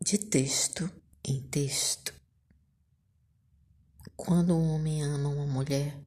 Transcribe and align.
de 0.00 0.16
texto 0.16 0.90
em 1.24 1.40
texto. 1.40 2.14
Quando 4.16 4.56
um 4.56 4.74
homem 4.74 5.02
ama 5.02 5.28
uma 5.28 5.46
mulher, 5.46 5.98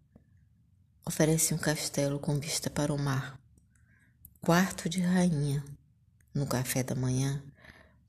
oferece 1.06 1.54
um 1.54 1.58
castelo 1.58 2.18
com 2.18 2.40
vista 2.40 2.70
para 2.70 2.94
o 2.94 2.98
mar, 2.98 3.40
quarto 4.40 4.88
de 4.88 5.02
rainha, 5.02 5.64
no 6.34 6.48
café 6.48 6.82
da 6.82 6.96
manhã, 6.96 7.44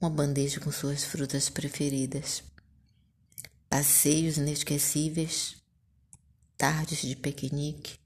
uma 0.01 0.09
bandeja 0.09 0.61
com 0.61 0.71
suas 0.71 1.05
frutas 1.05 1.51
preferidas, 1.51 2.45
passeios 3.69 4.39
inesquecíveis, 4.39 5.57
tardes 6.57 7.03
de 7.03 7.17
piquenique, 7.17 7.99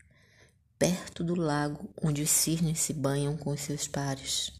perto 0.78 1.22
do 1.22 1.34
lago 1.34 1.90
onde 2.02 2.22
os 2.22 2.30
cisnes 2.30 2.80
se 2.80 2.94
banham 2.94 3.36
com 3.36 3.56
seus 3.56 3.86
pares 3.86 4.56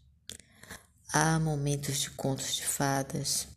Há 1.13 1.39
momentos 1.39 1.99
de 2.01 2.09
contos 2.11 2.55
de 2.55 2.65
fadas. 2.65 3.47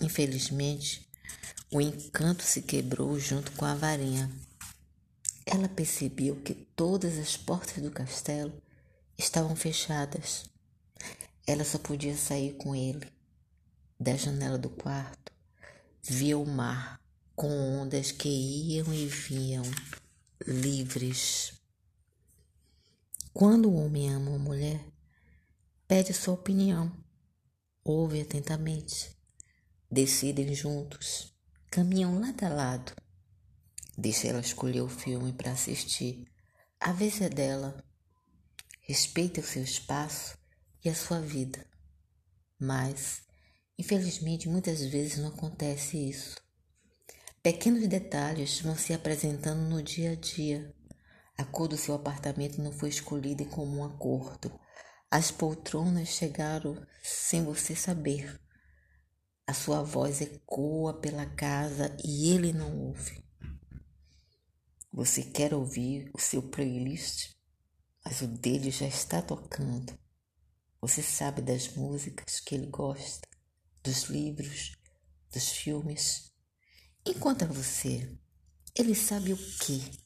Infelizmente, 0.00 1.08
o 1.70 1.80
encanto 1.80 2.44
se 2.44 2.62
quebrou 2.62 3.18
junto 3.18 3.50
com 3.52 3.64
a 3.64 3.74
varinha. 3.74 4.30
Ela 5.44 5.68
percebeu 5.68 6.36
que 6.36 6.54
todas 6.54 7.18
as 7.18 7.36
portas 7.36 7.82
do 7.82 7.90
castelo 7.90 8.52
estavam 9.18 9.56
fechadas. 9.56 10.44
Ela 11.46 11.64
só 11.64 11.78
podia 11.78 12.16
sair 12.16 12.52
com 12.54 12.76
ele. 12.76 13.12
Da 13.98 14.16
janela 14.16 14.56
do 14.56 14.70
quarto, 14.70 15.32
via 16.02 16.38
o 16.38 16.46
mar 16.46 17.00
com 17.34 17.48
ondas 17.48 18.12
que 18.12 18.28
iam 18.28 18.94
e 18.94 19.06
vinham, 19.06 19.64
livres. 20.46 21.54
Quando 23.32 23.68
o 23.68 23.74
homem 23.74 24.10
ama 24.10 24.30
uma 24.30 24.38
mulher, 24.38 24.93
Pede 25.86 26.14
sua 26.14 26.32
opinião. 26.32 26.90
Ouve 27.84 28.22
atentamente. 28.22 29.14
Decidem 29.90 30.54
juntos. 30.54 31.34
Caminham 31.70 32.18
lado 32.18 32.42
a 32.42 32.48
lado. 32.48 32.92
Deixa 33.96 34.28
ela 34.28 34.40
escolher 34.40 34.80
o 34.80 34.88
filme 34.88 35.34
para 35.34 35.52
assistir. 35.52 36.26
A 36.80 36.90
vez 36.90 37.20
é 37.20 37.28
dela. 37.28 37.84
Respeita 38.80 39.42
o 39.42 39.44
seu 39.44 39.62
espaço 39.62 40.38
e 40.82 40.88
a 40.88 40.94
sua 40.94 41.20
vida. 41.20 41.66
Mas, 42.58 43.20
infelizmente, 43.78 44.48
muitas 44.48 44.80
vezes 44.80 45.18
não 45.18 45.28
acontece 45.28 45.98
isso. 45.98 46.36
Pequenos 47.42 47.86
detalhes 47.88 48.58
vão 48.62 48.74
se 48.74 48.94
apresentando 48.94 49.68
no 49.68 49.82
dia 49.82 50.12
a 50.12 50.14
dia. 50.14 50.74
A 51.36 51.44
cor 51.44 51.68
do 51.68 51.76
seu 51.76 51.94
apartamento 51.94 52.62
não 52.62 52.72
foi 52.72 52.88
escolhida 52.88 53.42
em 53.42 53.50
comum 53.50 53.84
acordo. 53.84 54.50
As 55.14 55.30
poltronas 55.30 56.08
chegaram 56.08 56.84
sem 57.00 57.44
você 57.44 57.76
saber. 57.76 58.36
A 59.46 59.54
sua 59.54 59.80
voz 59.80 60.20
ecoa 60.20 61.00
pela 61.00 61.24
casa 61.24 61.96
e 62.04 62.32
ele 62.32 62.52
não 62.52 62.76
ouve. 62.76 63.24
Você 64.92 65.22
quer 65.22 65.54
ouvir 65.54 66.10
o 66.12 66.18
seu 66.20 66.42
playlist, 66.42 67.30
mas 68.04 68.22
o 68.22 68.26
dele 68.26 68.72
já 68.72 68.88
está 68.88 69.22
tocando. 69.22 69.96
Você 70.80 71.00
sabe 71.00 71.40
das 71.40 71.68
músicas 71.76 72.40
que 72.40 72.56
ele 72.56 72.66
gosta, 72.66 73.28
dos 73.84 74.06
livros, 74.06 74.72
dos 75.32 75.48
filmes. 75.50 76.32
Enquanto 77.06 77.44
a 77.44 77.46
você, 77.46 78.18
ele 78.74 78.96
sabe 78.96 79.32
o 79.32 79.36
que? 79.36 79.96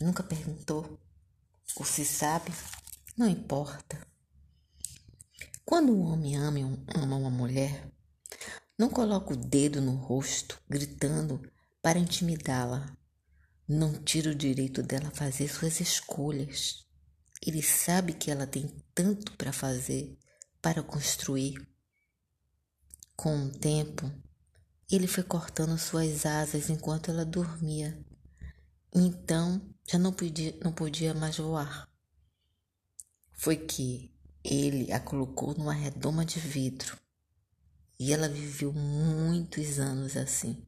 Nunca 0.00 0.22
perguntou. 0.22 0.98
Ou 1.76 1.84
se 1.84 2.06
sabe, 2.06 2.50
não 3.18 3.28
importa. 3.28 4.13
Quando 5.64 5.92
um 5.92 6.02
homem 6.02 6.36
ama 6.36 7.16
uma 7.16 7.30
mulher, 7.30 7.90
não 8.78 8.90
coloca 8.90 9.32
o 9.32 9.36
dedo 9.36 9.80
no 9.80 9.94
rosto, 9.94 10.60
gritando 10.68 11.40
para 11.80 11.98
intimidá-la. 11.98 12.94
Não 13.66 14.02
tira 14.02 14.30
o 14.30 14.34
direito 14.34 14.82
dela 14.82 15.10
fazer 15.10 15.48
suas 15.48 15.80
escolhas. 15.80 16.84
Ele 17.40 17.62
sabe 17.62 18.12
que 18.12 18.30
ela 18.30 18.46
tem 18.46 18.68
tanto 18.94 19.32
para 19.38 19.52
fazer, 19.52 20.18
para 20.60 20.82
construir. 20.82 21.66
Com 23.16 23.46
o 23.46 23.50
tempo, 23.50 24.10
ele 24.90 25.06
foi 25.06 25.24
cortando 25.24 25.78
suas 25.78 26.26
asas 26.26 26.68
enquanto 26.68 27.10
ela 27.10 27.24
dormia. 27.24 27.98
Então, 28.94 29.62
já 29.88 29.98
não 29.98 30.12
podia, 30.12 30.58
não 30.62 30.72
podia 30.72 31.14
mais 31.14 31.38
voar. 31.38 31.88
Foi 33.32 33.56
que 33.56 34.13
ele 34.44 34.92
a 34.92 35.00
colocou 35.00 35.54
numa 35.54 35.72
redoma 35.72 36.22
de 36.22 36.38
vidro 36.38 37.00
e 37.98 38.12
ela 38.12 38.28
viveu 38.28 38.72
muitos 38.74 39.78
anos 39.78 40.16
assim, 40.16 40.66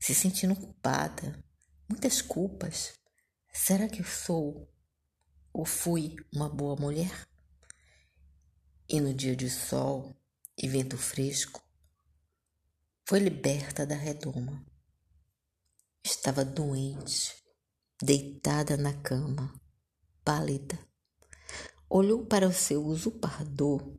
se 0.00 0.12
sentindo 0.12 0.56
culpada, 0.56 1.44
muitas 1.88 2.20
culpas. 2.20 2.94
Será 3.52 3.88
que 3.88 4.00
eu 4.00 4.04
sou 4.04 4.68
ou 5.52 5.64
fui 5.64 6.16
uma 6.34 6.48
boa 6.48 6.74
mulher? 6.74 7.28
E 8.88 9.00
no 9.00 9.14
dia 9.14 9.36
de 9.36 9.48
sol 9.48 10.16
e 10.56 10.66
vento 10.66 10.96
fresco, 10.96 11.62
foi 13.06 13.20
liberta 13.20 13.86
da 13.86 13.94
redoma. 13.94 14.66
Estava 16.02 16.44
doente, 16.44 17.36
deitada 18.02 18.76
na 18.76 18.94
cama, 18.94 19.52
pálida 20.24 20.87
olhou 21.88 22.26
para 22.26 22.46
o 22.46 22.52
seu 22.52 22.84
usurpador 22.84 23.96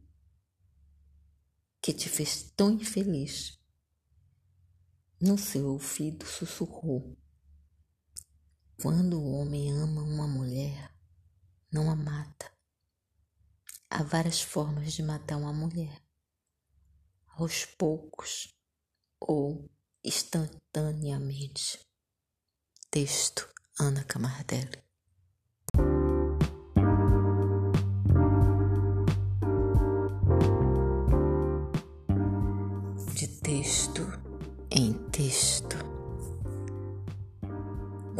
que 1.81 1.93
te 1.93 2.07
fez 2.07 2.51
tão 2.51 2.71
infeliz. 2.71 3.57
No 5.19 5.37
seu 5.37 5.67
ouvido 5.67 6.25
sussurrou: 6.25 7.17
Quando 8.81 9.19
o 9.19 9.31
homem 9.33 9.71
ama 9.71 10.01
uma 10.01 10.27
mulher, 10.27 10.93
não 11.71 11.89
a 11.89 11.95
mata. 11.95 12.51
Há 13.89 14.03
várias 14.03 14.41
formas 14.41 14.93
de 14.93 15.01
matar 15.01 15.37
uma 15.37 15.51
mulher: 15.51 16.01
aos 17.27 17.65
poucos 17.65 18.53
ou 19.19 19.69
instantaneamente. 20.03 21.79
Texto 22.91 23.47
Ana 23.79 24.03
Camardelli 24.03 24.88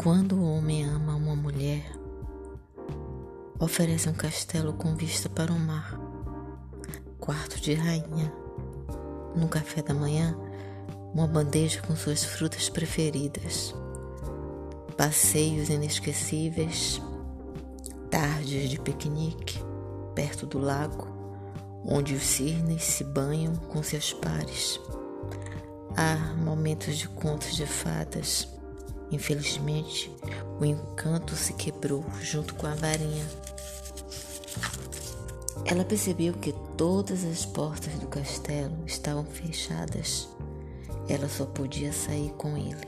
Quando 0.02 0.36
o 0.36 0.56
homem 0.56 0.82
ama 0.82 1.14
uma 1.14 1.36
mulher, 1.36 1.84
oferece 3.58 4.08
um 4.08 4.14
castelo 4.14 4.72
com 4.72 4.96
vista 4.96 5.28
para 5.28 5.52
o 5.52 5.58
mar, 5.58 6.00
quarto 7.18 7.60
de 7.60 7.74
rainha, 7.74 8.32
no 9.36 9.46
café 9.46 9.82
da 9.82 9.92
manhã, 9.92 10.34
uma 11.12 11.26
bandeja 11.26 11.82
com 11.82 11.94
suas 11.94 12.24
frutas 12.24 12.70
preferidas, 12.70 13.74
passeios 14.96 15.68
inesquecíveis, 15.68 16.98
tardes 18.08 18.70
de 18.70 18.80
piquenique 18.80 19.62
perto 20.14 20.46
do 20.46 20.58
lago, 20.58 21.08
onde 21.84 22.14
os 22.14 22.22
cisnes 22.22 22.84
se 22.84 23.04
banham 23.04 23.54
com 23.54 23.82
seus 23.82 24.14
pares. 24.14 24.80
Há 25.94 26.16
momentos 26.42 26.96
de 26.96 27.06
contos 27.06 27.54
de 27.54 27.66
fadas. 27.66 28.59
Infelizmente, 29.10 30.10
o 30.60 30.64
encanto 30.64 31.34
se 31.34 31.52
quebrou 31.54 32.04
junto 32.20 32.54
com 32.54 32.66
a 32.66 32.74
varinha. 32.74 33.26
Ela 35.64 35.84
percebeu 35.84 36.32
que 36.34 36.52
todas 36.76 37.24
as 37.24 37.44
portas 37.44 37.92
do 37.94 38.06
castelo 38.06 38.76
estavam 38.86 39.24
fechadas. 39.24 40.28
Ela 41.08 41.28
só 41.28 41.44
podia 41.44 41.92
sair 41.92 42.30
com 42.32 42.56
ele. 42.56 42.86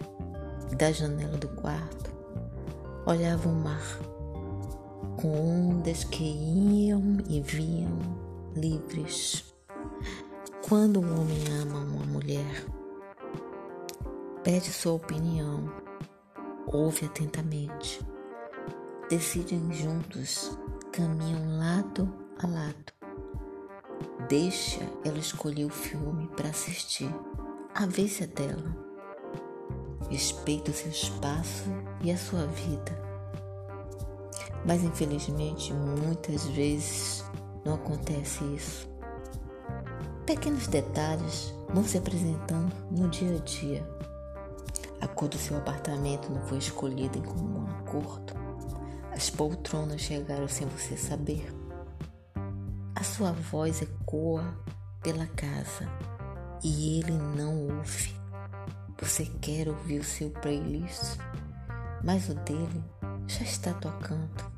Da 0.77 0.91
janela 0.93 1.37
do 1.37 1.49
quarto, 1.49 2.11
olhava 3.05 3.49
o 3.49 3.55
mar, 3.55 3.99
com 5.21 5.69
ondas 5.69 6.05
que 6.05 6.25
iam 6.25 7.19
e 7.29 7.41
vinham 7.41 7.99
livres. 8.57 9.45
Quando 10.67 11.01
um 11.01 11.21
homem 11.21 11.45
ama 11.61 11.81
uma 11.81 12.07
mulher, 12.07 12.65
Pede 14.45 14.73
sua 14.73 14.95
opinião, 14.95 15.71
ouve 16.67 17.07
atentamente. 17.07 18.01
Decidem 19.09 19.73
juntos, 19.73 20.59
caminham 20.93 21.59
lado 21.59 22.13
a 22.43 22.47
lado. 22.47 22.93
Deixa 24.29 24.81
ela 25.05 25.19
escolher 25.19 25.65
o 25.65 25.71
filme 25.71 26.29
para 26.29 26.49
assistir. 26.49 27.13
A 27.75 27.87
vez 27.87 28.21
é 28.21 28.27
dela. 28.27 28.77
Respeita 30.09 30.71
o 30.71 30.75
seu 30.75 30.91
espaço 30.91 31.65
e 32.03 32.11
a 32.11 32.17
sua 32.17 32.47
vida. 32.47 33.03
Mas 34.65 34.83
infelizmente 34.83 35.73
muitas 35.73 36.47
vezes 36.49 37.25
não 37.65 37.75
acontece 37.75 38.45
isso. 38.55 38.89
Pequenos 40.27 40.67
detalhes 40.69 41.55
vão 41.73 41.85
se 41.85 41.99
apresentando 41.99 42.73
no 42.91 43.09
dia 43.09 43.37
a 43.37 43.39
dia. 43.41 44.02
Cor 45.15 45.29
do 45.29 45.39
seu 45.39 45.57
apartamento 45.57 46.31
não 46.31 46.43
foi 46.47 46.59
escolhida 46.59 47.19
em 47.19 47.23
comum 47.23 47.67
acordo. 47.79 48.35
As 49.13 49.29
poltronas 49.31 50.01
chegaram 50.01 50.49
sem 50.49 50.67
você 50.67 50.97
saber. 50.97 51.53
A 52.95 53.05
sua 53.05 53.33
voz 53.33 53.83
ecoa 53.83 54.57
pela 55.03 55.27
casa 55.27 55.89
e 56.63 56.99
ele 56.99 57.13
não 57.13 57.77
ouve. 57.77 58.15
Você 59.01 59.27
quer 59.41 59.69
ouvir 59.69 59.99
o 60.01 60.05
seu 60.05 60.31
playlist, 60.31 61.19
mas 62.03 62.29
o 62.29 62.35
dele 62.35 62.85
já 63.27 63.43
está 63.43 63.75
tocando. 63.75 64.53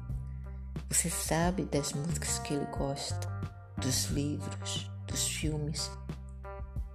Você 0.88 1.10
sabe 1.10 1.64
das 1.64 1.92
músicas 1.92 2.38
que 2.40 2.54
ele 2.54 2.66
gosta, 2.66 3.28
dos 3.76 4.06
livros, 4.06 4.90
dos 5.06 5.26
filmes. 5.26 5.90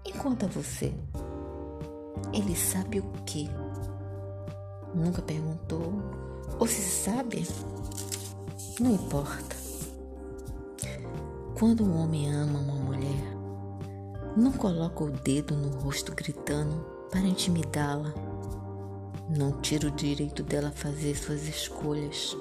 Enquanto 0.06 0.47
você, 0.47 0.94
ele 2.33 2.56
sabe 2.56 3.00
o 3.00 3.04
que? 3.25 3.50
Nunca 4.94 5.21
perguntou? 5.21 5.94
Ou 6.60 6.68
se 6.68 6.81
sabe? 6.81 7.48
Não 8.80 8.94
importa. 8.94 9.56
Quando 11.57 11.83
um 11.83 12.01
homem 12.01 12.33
ama 12.33 12.60
uma 12.60 12.75
mulher, 12.75 13.38
não 14.38 14.51
coloca 14.51 15.04
o 15.04 15.12
dedo 15.12 15.56
no 15.56 15.69
rosto 15.80 16.13
gritando 16.16 16.86
para 17.12 17.21
intimidá-la. 17.21 18.13
Não 19.30 19.60
tira 19.60 19.88
o 19.88 19.92
direito 19.92 20.42
dela 20.44 20.71
fazer 20.71 21.16
suas 21.16 21.48
escolhas. 21.48 22.38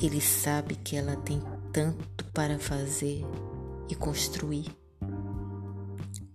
Ele 0.00 0.20
sabe 0.20 0.74
que 0.74 0.96
ela 0.96 1.16
tem 1.16 1.40
tanto 1.72 2.24
para 2.32 2.58
fazer 2.58 3.24
e 3.88 3.94
construir. 3.94 4.66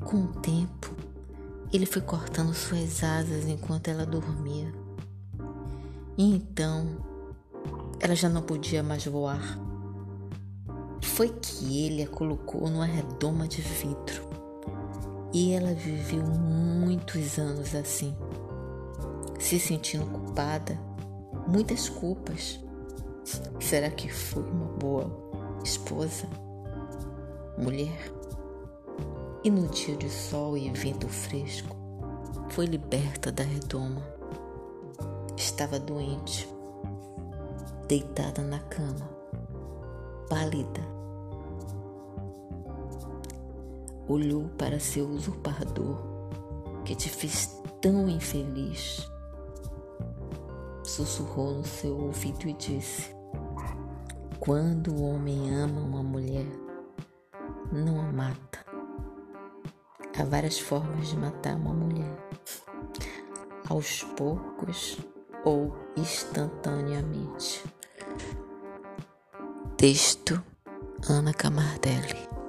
Com 0.03 0.23
o 0.23 0.27
tempo, 0.41 0.92
ele 1.73 1.85
foi 1.85 2.01
cortando 2.01 2.53
suas 2.53 3.03
asas 3.03 3.47
enquanto 3.47 3.87
ela 3.87 4.05
dormia. 4.05 4.71
E 6.17 6.35
então, 6.35 6.85
ela 7.99 8.15
já 8.15 8.29
não 8.29 8.41
podia 8.41 8.83
mais 8.83 9.05
voar. 9.05 9.41
Foi 11.01 11.29
que 11.29 11.85
ele 11.85 12.03
a 12.03 12.07
colocou 12.07 12.69
numa 12.69 12.85
redoma 12.85 13.47
de 13.47 13.61
vidro. 13.61 14.29
E 15.33 15.51
ela 15.53 15.73
viveu 15.73 16.23
muitos 16.23 17.39
anos 17.39 17.73
assim, 17.73 18.15
se 19.39 19.59
sentindo 19.59 20.05
culpada, 20.05 20.79
muitas 21.47 21.89
culpas. 21.89 22.59
Será 23.59 23.89
que 23.89 24.07
foi 24.13 24.43
uma 24.43 24.67
boa 24.77 25.11
esposa? 25.63 26.27
mulher. 27.57 28.22
E 29.43 29.51
no 29.51 29.67
dia 29.67 29.97
de 29.97 30.09
sol 30.09 30.57
e 30.57 30.69
vento 30.69 31.09
fresco, 31.09 31.75
foi 32.51 32.65
liberta 32.65 33.29
da 33.29 33.43
redoma. 33.43 34.01
Estava 35.35 35.77
doente, 35.77 36.47
deitada 37.85 38.41
na 38.41 38.59
cama, 38.59 39.09
pálida. 40.29 40.79
Olhou 44.07 44.47
para 44.57 44.79
seu 44.79 45.09
usurpador 45.09 45.97
que 46.85 46.95
te 46.95 47.09
fez 47.09 47.61
tão 47.81 48.07
infeliz. 48.07 49.05
Sussurrou 50.85 51.55
no 51.55 51.65
seu 51.65 51.99
ouvido 51.99 52.47
e 52.47 52.53
disse: 52.53 53.13
Quando 54.39 54.93
o 54.93 55.03
homem 55.03 55.53
ama 55.53 55.81
uma 55.81 56.01
mulher, 56.01 56.47
não 57.73 57.99
a 57.99 58.09
mata. 58.09 58.62
Há 60.17 60.23
várias 60.23 60.59
formas 60.59 61.09
de 61.09 61.17
matar 61.17 61.55
uma 61.55 61.73
mulher: 61.73 62.15
aos 63.67 64.03
poucos 64.15 64.97
ou 65.43 65.75
instantaneamente. 65.97 67.63
Texto 69.75 70.41
Ana 71.09 71.33
Camardelli. 71.33 72.42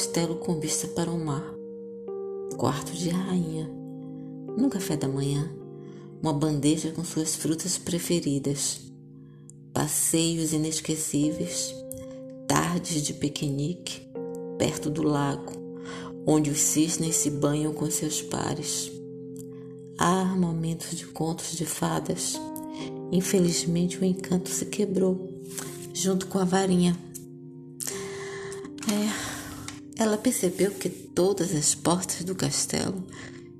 Castelo 0.00 0.36
com 0.36 0.58
vista 0.58 0.88
para 0.88 1.10
o 1.10 1.22
mar, 1.22 1.44
quarto 2.56 2.90
de 2.92 3.10
rainha, 3.10 3.70
no 4.56 4.70
café 4.70 4.96
da 4.96 5.06
manhã, 5.06 5.52
uma 6.22 6.32
bandeja 6.32 6.90
com 6.90 7.04
suas 7.04 7.36
frutas 7.36 7.76
preferidas, 7.76 8.80
passeios 9.74 10.54
inesquecíveis, 10.54 11.74
tardes 12.48 13.02
de 13.02 13.12
piquenique 13.12 14.08
perto 14.56 14.88
do 14.88 15.02
lago, 15.02 15.52
onde 16.26 16.48
os 16.48 16.60
cisnes 16.60 17.16
se 17.16 17.28
banham 17.28 17.74
com 17.74 17.90
seus 17.90 18.22
pares. 18.22 18.90
Há 19.98 20.24
momentos 20.24 20.96
de 20.96 21.04
contos 21.08 21.54
de 21.54 21.66
fadas. 21.66 22.40
Infelizmente 23.12 23.98
o 23.98 24.04
encanto 24.04 24.48
se 24.48 24.64
quebrou 24.64 25.42
junto 25.92 26.26
com 26.26 26.38
a 26.38 26.44
varinha. 26.44 27.09
Ela 30.00 30.16
percebeu 30.16 30.70
que 30.70 30.88
todas 30.88 31.54
as 31.54 31.74
portas 31.74 32.24
do 32.24 32.34
castelo 32.34 33.04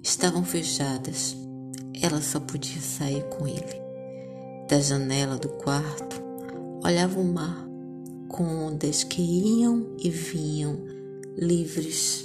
estavam 0.03 0.43
fechadas. 0.43 1.37
Ela 2.01 2.23
só 2.23 2.41
podia 2.41 2.81
sair 2.81 3.23
com 3.25 3.47
ele. 3.47 3.79
Da 4.67 4.81
janela 4.81 5.37
do 5.37 5.51
quarto, 5.51 6.17
olhava 6.83 7.21
o 7.21 7.25
mar 7.25 7.69
com 8.27 8.43
ondas 8.43 9.05
que 9.05 9.21
iam 9.21 9.95
e 9.99 10.09
vinham 10.09 10.79
livres. 11.37 12.25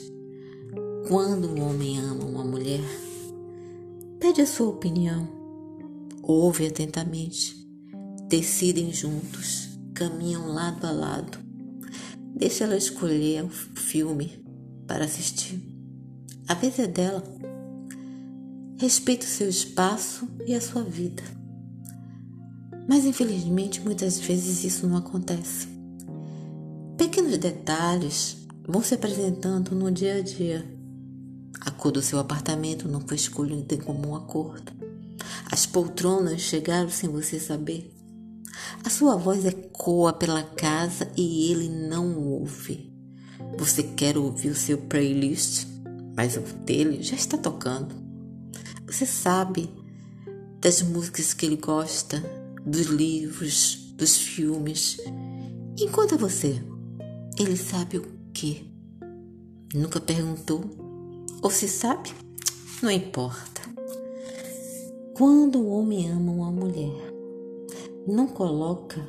Quando 1.10 1.50
um 1.50 1.70
homem 1.70 2.00
ama 2.00 2.24
uma 2.24 2.46
mulher, 2.46 2.88
pede 4.18 4.40
a 4.40 4.48
sua 4.48 4.70
opinião, 4.70 5.28
ouve 6.24 6.68
atentamente, 6.68 7.68
decidem 8.30 8.94
juntos 8.94 9.68
caminham 9.94 10.48
lado 10.48 10.88
a 10.88 10.92
lado. 10.92 11.45
Deixa 12.38 12.66
ela 12.66 12.76
escolher 12.76 13.46
o 13.46 13.50
filme 13.50 14.44
para 14.86 15.06
assistir. 15.06 15.58
A 16.46 16.54
vez 16.54 16.77
é 16.80 16.86
dela. 16.86 17.24
Respeita 18.77 19.25
o 19.25 19.30
seu 19.30 19.48
espaço 19.48 20.27
e 20.46 20.54
a 20.54 20.60
sua 20.60 20.84
vida. 20.84 21.24
Mas 22.89 23.06
infelizmente 23.06 23.80
muitas 23.80 24.20
vezes 24.20 24.65
isso 24.65 24.86
não 24.86 24.98
acontece. 24.98 25.70
Pequenos 26.98 27.38
detalhes 27.38 28.36
vão 28.68 28.84
se 28.84 28.94
apresentando 28.94 29.74
no 29.74 29.89
dia 29.89 30.15
a 30.15 30.22
dia. 30.22 30.70
A 31.62 31.72
cor 31.72 31.94
do 31.94 32.01
seu 32.01 32.20
apartamento 32.20 32.86
não 32.86 33.00
foi 33.00 33.15
escolhida 33.15 33.75
em 33.75 33.80
comum 33.80 34.13
acordo. 34.13 34.74
As 35.50 35.65
poltronas 35.65 36.42
chegaram 36.42 36.89
sem 36.89 37.10
você 37.10 37.39
saber. 37.39 37.95
A 38.86 38.89
sua 38.92 39.15
voz 39.15 39.44
ecoa 39.44 40.13
pela 40.13 40.44
casa 40.44 41.12
e 41.18 41.51
ele 41.51 41.68
não 41.68 42.20
ouve. 42.20 42.94
Você 43.58 43.82
quer 43.82 44.15
ouvir 44.15 44.50
o 44.50 44.56
seu 44.56 44.77
playlist, 44.77 45.65
mas 46.15 46.38
o 46.38 46.42
dele 46.42 47.01
já 47.01 47.15
está 47.15 47.36
tocando. 47.36 47.96
Você 48.86 49.08
sabe 49.08 49.68
das 50.62 50.84
músicas 50.84 51.34
que 51.34 51.48
ele 51.48 51.58
gosta, 51.58 52.24
dos 52.63 52.86
livros, 52.86 53.92
dos 53.98 54.18
filmes. 54.18 54.98
Enquanto 55.80 56.15
você, 56.15 56.62
ele 57.39 57.58
sabe 57.58 57.98
o 57.98 58.06
que? 58.32 58.72
Nunca 59.74 60.00
perguntou? 60.00 60.63
Ou 61.42 61.50
se 61.50 61.68
sabe? 61.68 62.13
Não 62.84 62.92
importa. 62.92 63.63
Quando 65.15 65.58
o 65.58 65.70
homem 65.70 66.08
ama 66.08 66.32
uma 66.32 66.51
mulher, 66.51 67.14
não 68.08 68.28
coloca 68.28 69.02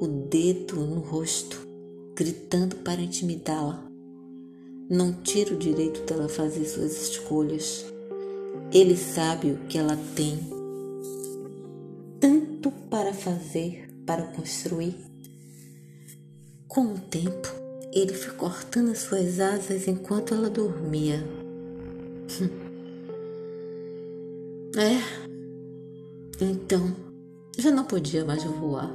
o 0.00 0.06
dedo 0.06 0.76
no 0.76 1.00
rosto, 1.00 1.68
gritando 2.14 2.76
para 2.76 3.02
intimidá-la. 3.02 3.86
Não 4.88 5.12
tira 5.12 5.54
o 5.54 5.58
direito 5.58 6.00
dela 6.02 6.30
fazer 6.30 6.64
suas 6.64 7.10
escolhas. 7.10 7.84
Ele 8.72 8.96
sabe 8.96 9.52
o 9.52 9.58
que 9.66 9.76
ela 9.76 9.98
tem, 10.16 10.38
tanto 12.18 12.70
para 12.88 13.12
fazer, 13.12 13.86
para 14.06 14.22
construir. 14.22 14.94
Com 16.66 16.94
o 16.94 16.98
tempo, 16.98 17.48
ele 17.92 18.14
foi 18.14 18.32
cortando 18.34 18.92
as 18.92 19.00
suas 19.00 19.40
asas 19.40 19.86
enquanto 19.86 20.32
ela 20.32 20.48
dormia. 20.48 21.22
é. 24.76 25.28
Então, 26.40 27.07
já 27.58 27.72
não 27.72 27.84
podia 27.84 28.24
mais 28.24 28.44
voar. 28.44 28.92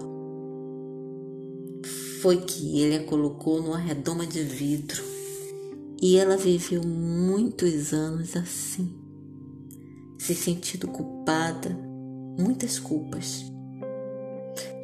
foi 2.22 2.38
que 2.38 2.79
ele 2.79 2.96
a 2.96 3.03
colocou 3.03 3.62
numa 3.62 3.77
redoma 3.77 4.25
de 4.25 4.41
vidro 4.41 5.03
e 6.01 6.17
ela 6.17 6.38
viveu 6.38 6.82
muitos 6.82 7.91
anos 7.91 8.38
assim, 8.38 8.89
se 10.17 10.34
sentindo 10.34 10.88
culpada, 10.88 11.77
muitas 12.39 12.79
culpas. 12.79 13.43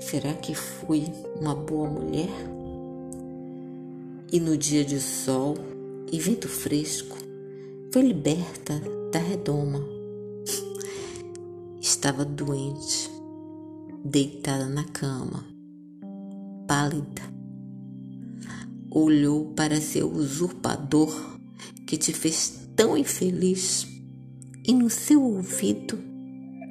Será 0.01 0.33
que 0.33 0.53
fui 0.53 1.05
uma 1.39 1.55
boa 1.55 1.89
mulher? 1.89 2.29
E 4.33 4.39
no 4.41 4.57
dia 4.57 4.83
de 4.83 4.99
sol 4.99 5.55
e 6.11 6.19
vento 6.19 6.49
fresco, 6.49 7.17
foi 7.93 8.01
liberta 8.01 8.81
da 9.13 9.19
redoma. 9.19 9.81
Estava 11.79 12.25
doente, 12.25 13.09
deitada 14.09 14.67
na 14.67 14.83
cama, 14.83 15.45
pálida 16.67 17.39
olhou 18.91 19.45
para 19.53 19.79
seu 19.79 20.11
usurpador 20.11 21.37
que 21.85 21.97
te 21.97 22.11
fez 22.11 22.67
tão 22.75 22.97
infeliz 22.97 23.87
e 24.65 24.73
no 24.73 24.89
seu 24.89 25.21
ouvido 25.21 25.99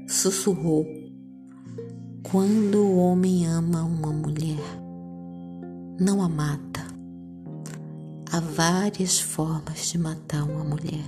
sussurrou: 0.09 0.87
Quando 2.23 2.79
o 2.79 2.97
homem 2.97 3.47
ama 3.47 3.83
uma 3.85 4.13
mulher, 4.13 4.59
não 6.01 6.23
a 6.23 6.29
mata. 6.29 6.87
Há 8.31 8.41
várias 8.41 9.21
formas 9.21 9.91
de 9.91 9.99
matar 9.99 10.43
uma 10.43 10.63
mulher, 10.63 11.05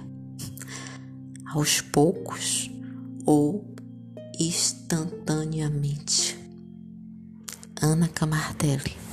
aos 1.53 1.81
poucos 1.81 2.71
ou 3.27 3.75
instantaneamente. 4.41 6.35
Ana 7.83 8.09
Camardelli 8.09 9.10